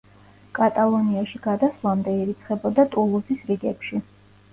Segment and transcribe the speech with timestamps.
[0.59, 4.01] კატალონიაში გადასვლამდე ირიცხებოდა „ტულუზის“ რიგებში.